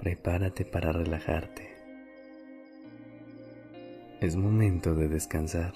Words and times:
Prepárate 0.00 0.64
para 0.64 0.92
relajarte. 0.92 1.76
Es 4.22 4.34
momento 4.34 4.94
de 4.94 5.08
descansar. 5.08 5.74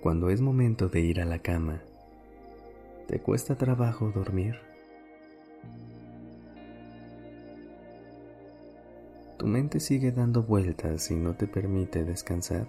Cuando 0.00 0.30
es 0.30 0.40
momento 0.40 0.88
de 0.88 1.00
ir 1.00 1.20
a 1.20 1.26
la 1.26 1.38
cama, 1.38 1.80
¿te 3.06 3.20
cuesta 3.20 3.54
trabajo 3.54 4.10
dormir? 4.10 4.56
Tu 9.38 9.46
mente 9.46 9.78
sigue 9.78 10.10
dando 10.10 10.42
vueltas 10.42 11.08
y 11.12 11.14
no 11.14 11.36
te 11.36 11.46
permite 11.46 12.02
descansar. 12.02 12.66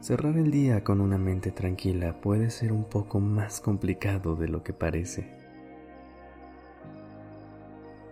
Cerrar 0.00 0.38
el 0.38 0.50
día 0.50 0.82
con 0.82 1.02
una 1.02 1.18
mente 1.18 1.50
tranquila 1.50 2.22
puede 2.22 2.48
ser 2.48 2.72
un 2.72 2.84
poco 2.84 3.20
más 3.20 3.60
complicado 3.60 4.34
de 4.34 4.48
lo 4.48 4.62
que 4.62 4.72
parece. 4.72 5.30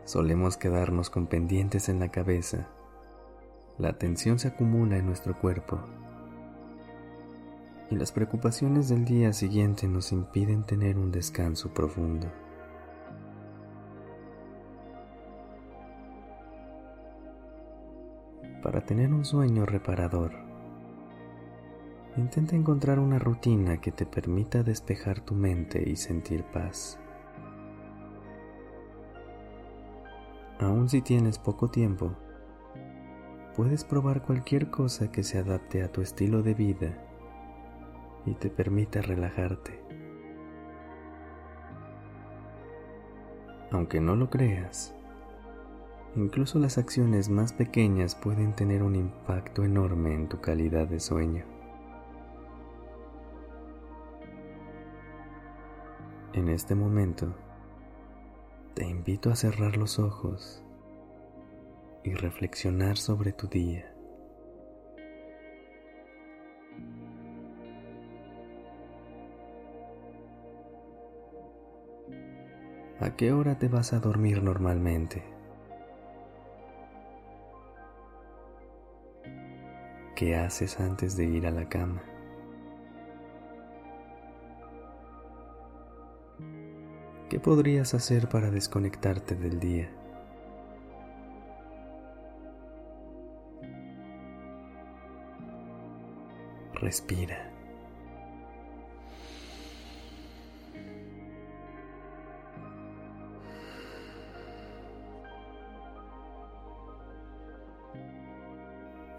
Solemos 0.04 0.58
quedarnos 0.58 1.08
con 1.08 1.26
pendientes 1.28 1.88
en 1.88 1.98
la 1.98 2.10
cabeza. 2.10 2.68
La 3.78 3.96
tensión 3.96 4.38
se 4.38 4.48
acumula 4.48 4.98
en 4.98 5.06
nuestro 5.06 5.38
cuerpo 5.38 5.80
y 7.90 7.96
las 7.96 8.12
preocupaciones 8.12 8.90
del 8.90 9.06
día 9.06 9.32
siguiente 9.32 9.88
nos 9.88 10.12
impiden 10.12 10.64
tener 10.64 10.98
un 10.98 11.10
descanso 11.10 11.72
profundo. 11.72 12.30
Para 18.62 18.82
tener 18.84 19.14
un 19.14 19.24
sueño 19.24 19.64
reparador, 19.64 20.47
intenta 22.18 22.56
encontrar 22.56 22.98
una 22.98 23.18
rutina 23.18 23.80
que 23.80 23.92
te 23.92 24.04
permita 24.04 24.62
despejar 24.62 25.20
tu 25.20 25.34
mente 25.34 25.88
y 25.88 25.96
sentir 25.96 26.42
paz. 26.44 26.98
Aun 30.58 30.88
si 30.88 31.00
tienes 31.00 31.38
poco 31.38 31.68
tiempo, 31.68 32.12
puedes 33.54 33.84
probar 33.84 34.22
cualquier 34.22 34.70
cosa 34.70 35.12
que 35.12 35.22
se 35.22 35.38
adapte 35.38 35.82
a 35.82 35.92
tu 35.92 36.00
estilo 36.00 36.42
de 36.42 36.54
vida 36.54 36.98
y 38.26 38.34
te 38.34 38.50
permite 38.50 39.00
relajarte. 39.00 39.80
Aunque 43.70 44.00
no 44.00 44.16
lo 44.16 44.28
creas, 44.28 44.92
incluso 46.16 46.58
las 46.58 46.78
acciones 46.78 47.28
más 47.28 47.52
pequeñas 47.52 48.16
pueden 48.16 48.54
tener 48.54 48.82
un 48.82 48.96
impacto 48.96 49.62
enorme 49.62 50.14
en 50.14 50.28
tu 50.28 50.40
calidad 50.40 50.88
de 50.88 50.98
sueño. 50.98 51.57
En 56.34 56.50
este 56.50 56.74
momento, 56.74 57.34
te 58.74 58.86
invito 58.86 59.30
a 59.30 59.36
cerrar 59.36 59.78
los 59.78 59.98
ojos 59.98 60.62
y 62.04 62.12
reflexionar 62.12 62.98
sobre 62.98 63.32
tu 63.32 63.48
día. 63.48 63.94
¿A 73.00 73.16
qué 73.16 73.32
hora 73.32 73.58
te 73.58 73.68
vas 73.68 73.94
a 73.94 73.98
dormir 73.98 74.42
normalmente? 74.42 75.22
¿Qué 80.14 80.36
haces 80.36 80.78
antes 80.78 81.16
de 81.16 81.24
ir 81.24 81.46
a 81.46 81.50
la 81.50 81.68
cama? 81.68 82.02
¿Qué 87.28 87.38
podrías 87.38 87.92
hacer 87.92 88.26
para 88.30 88.50
desconectarte 88.50 89.34
del 89.34 89.60
día? 89.60 89.90
Respira. 96.72 97.52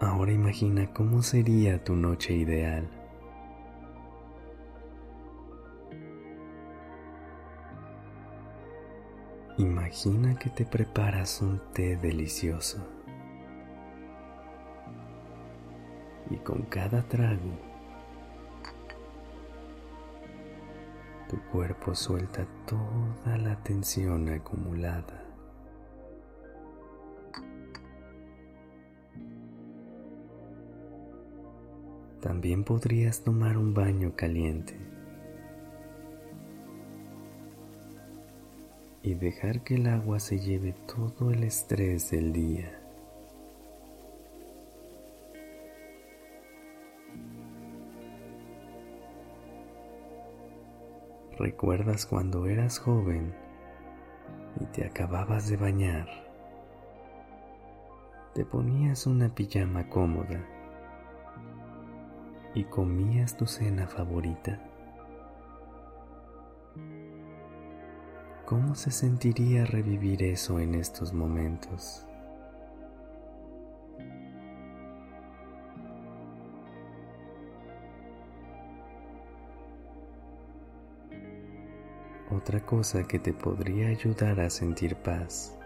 Ahora 0.00 0.32
imagina 0.32 0.92
cómo 0.92 1.22
sería 1.22 1.84
tu 1.84 1.94
noche 1.94 2.32
ideal. 2.32 2.99
Imagina 9.60 10.38
que 10.38 10.48
te 10.48 10.64
preparas 10.64 11.42
un 11.42 11.60
té 11.74 11.94
delicioso. 11.98 12.78
Y 16.30 16.36
con 16.36 16.62
cada 16.62 17.02
trago, 17.02 17.58
tu 21.28 21.38
cuerpo 21.52 21.94
suelta 21.94 22.46
toda 22.66 23.36
la 23.36 23.62
tensión 23.62 24.30
acumulada. 24.30 25.26
También 32.22 32.64
podrías 32.64 33.22
tomar 33.22 33.58
un 33.58 33.74
baño 33.74 34.16
caliente 34.16 34.99
y 39.02 39.14
dejar 39.14 39.62
que 39.62 39.76
el 39.76 39.86
agua 39.86 40.20
se 40.20 40.38
lleve 40.38 40.74
todo 40.86 41.30
el 41.30 41.44
estrés 41.44 42.10
del 42.10 42.32
día. 42.32 42.76
¿Recuerdas 51.38 52.04
cuando 52.04 52.46
eras 52.46 52.78
joven 52.78 53.34
y 54.60 54.66
te 54.66 54.84
acababas 54.84 55.48
de 55.48 55.56
bañar? 55.56 56.06
Te 58.34 58.44
ponías 58.44 59.06
una 59.06 59.34
pijama 59.34 59.88
cómoda 59.88 60.44
y 62.54 62.64
comías 62.64 63.36
tu 63.38 63.46
cena 63.46 63.86
favorita? 63.86 64.69
¿Cómo 68.50 68.74
se 68.74 68.90
sentiría 68.90 69.64
revivir 69.64 70.24
eso 70.24 70.58
en 70.58 70.74
estos 70.74 71.12
momentos? 71.12 72.04
Otra 82.32 82.66
cosa 82.66 83.06
que 83.06 83.20
te 83.20 83.32
podría 83.32 83.86
ayudar 83.86 84.40
a 84.40 84.50
sentir 84.50 84.96
paz 84.96 85.56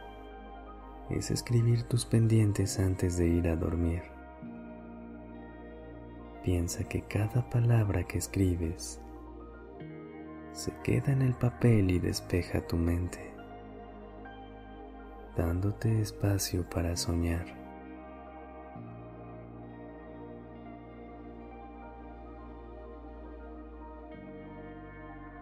es 1.09 1.31
escribir 1.31 1.85
tus 1.85 2.05
pendientes 2.05 2.79
antes 2.79 3.17
de 3.17 3.29
ir 3.29 3.49
a 3.49 3.57
dormir. 3.57 4.03
Piensa 6.43 6.85
que 6.85 7.01
cada 7.01 7.49
palabra 7.49 8.05
que 8.05 8.19
escribes 8.19 9.01
se 10.55 10.73
queda 10.85 11.13
en 11.13 11.23
el 11.23 11.35
papel 11.35 11.91
y 11.91 11.99
despeja 11.99 12.65
tu 12.65 12.77
mente, 12.77 13.35
dándote 15.37 16.01
espacio 16.01 16.65
para 16.71 16.97
soñar. 16.97 17.45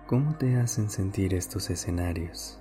¿Cómo 0.07 0.35
te 0.37 0.57
hacen 0.57 0.89
sentir 0.89 1.35
estos 1.35 1.69
escenarios? 1.69 2.59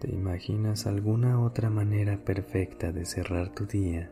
¿Te 0.00 0.10
imaginas 0.10 0.86
alguna 0.86 1.40
otra 1.40 1.70
manera 1.70 2.18
perfecta 2.24 2.90
de 2.90 3.04
cerrar 3.04 3.50
tu 3.50 3.66
día? 3.66 4.10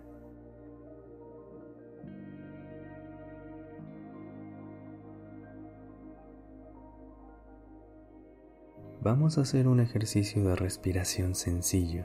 Vamos 9.04 9.36
a 9.36 9.40
hacer 9.40 9.66
un 9.66 9.80
ejercicio 9.80 10.44
de 10.44 10.54
respiración 10.54 11.34
sencillo 11.34 12.04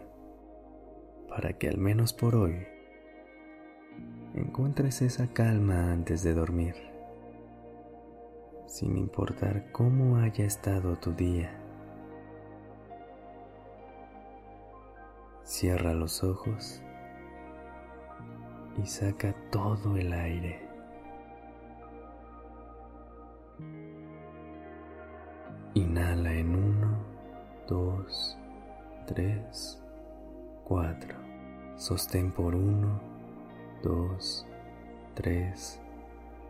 para 1.30 1.54
que 1.54 1.70
al 1.70 1.78
menos 1.78 2.12
por 2.12 2.34
hoy 2.34 2.66
encuentres 4.34 5.04
esa 5.04 5.28
calma 5.32 5.92
antes 5.92 6.24
de 6.24 6.34
dormir, 6.34 6.74
sin 8.66 8.98
importar 8.98 9.72
cómo 9.72 10.18
haya 10.18 10.44
estado 10.46 10.96
tu 10.96 11.14
día. 11.14 11.52
Cierra 15.44 15.94
los 15.94 16.24
ojos 16.24 16.82
y 18.82 18.88
saca 18.88 19.36
todo 19.52 19.98
el 19.98 20.14
aire. 20.14 20.67
Sostén 31.88 32.32
por 32.32 32.54
1, 32.54 33.00
2, 33.82 34.48
3, 35.14 35.82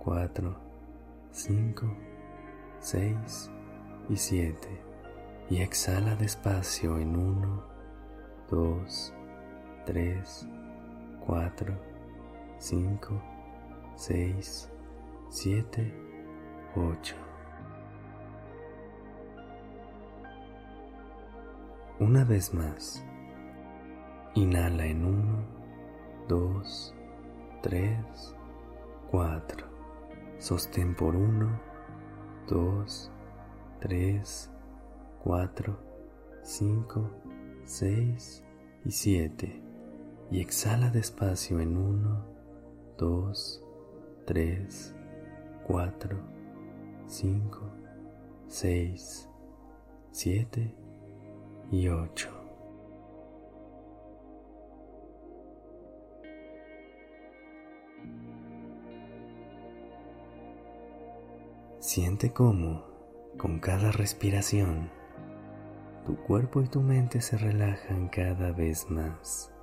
4, 0.04 0.56
5, 1.30 1.86
6 2.80 3.52
y 4.10 4.18
7. 4.18 4.68
Y 5.52 5.62
exhala 5.62 6.16
despacio 6.16 6.98
en 6.98 7.16
1, 7.16 7.64
2, 8.50 9.14
3, 9.86 10.48
4, 11.28 11.74
5, 12.58 13.22
6, 13.96 14.72
7, 15.30 15.94
8. 16.76 17.16
Una 22.00 22.24
vez 22.24 22.56
más, 22.56 23.06
inhala 24.38 24.86
en 24.86 25.04
1, 25.04 25.46
2, 26.28 26.94
3, 27.64 28.36
4. 29.10 29.68
Sostén 30.38 30.96
por 30.96 31.16
1, 31.16 31.60
2, 32.48 33.12
3, 33.80 34.52
4, 35.24 35.80
5, 36.44 37.12
6 37.64 38.44
y 38.86 38.92
7. 38.92 39.64
Y 40.30 40.40
exhala 40.40 40.92
despacio 40.92 41.60
en 41.60 41.76
1, 41.76 42.26
2, 43.00 43.64
3, 44.26 44.96
4, 45.66 46.18
5, 47.08 47.62
6, 48.48 49.30
7 50.12 50.76
y 51.72 51.88
ocho. 51.88 52.37
Siente 61.88 62.34
cómo, 62.34 62.84
con 63.38 63.60
cada 63.60 63.94
respiración, 63.94 64.90
tu 66.06 66.18
cuerpo 66.18 66.62
y 66.62 66.68
tu 66.68 66.82
mente 66.82 67.22
se 67.22 67.38
relajan 67.38 68.10
cada 68.10 68.52
vez 68.52 68.92
más. 68.92 69.54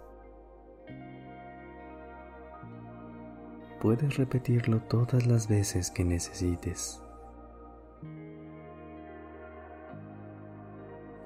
Puedes 3.79 4.17
repetirlo 4.17 4.81
todas 4.85 5.27
las 5.27 5.49
veces 5.49 5.91
que 5.91 6.03
necesites. 6.03 7.03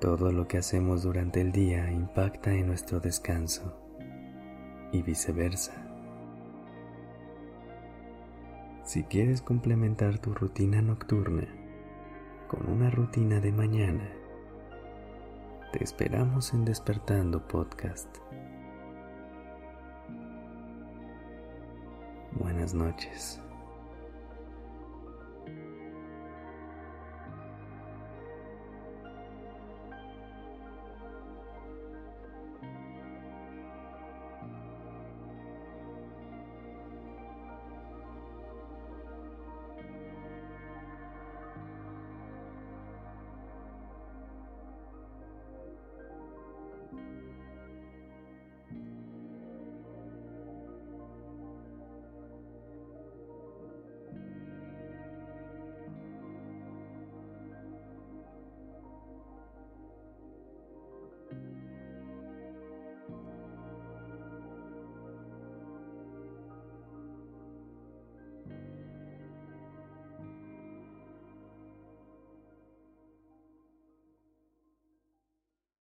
Todo 0.01 0.33
lo 0.33 0.49
que 0.49 0.59
hacemos 0.59 1.05
durante 1.05 1.41
el 1.41 1.53
día 1.53 1.93
impacta 1.93 2.53
en 2.53 2.67
nuestro 2.67 2.99
descanso 2.99 3.81
y 4.91 5.03
viceversa. 5.03 5.88
Si 8.89 9.05
quieres 9.05 9.43
complementar 9.43 10.19
tu 10.19 10.33
rutina 10.33 10.81
nocturna 10.81 11.47
con 12.49 12.67
una 12.71 12.89
rutina 12.89 13.39
de 13.39 13.53
mañana, 13.53 14.09
te 15.75 15.85
esperamos 15.85 16.55
en 16.55 16.65
Despertando 16.65 17.47
Podcast. 17.47 18.09
Buenas 22.33 22.73
noches. 22.73 23.43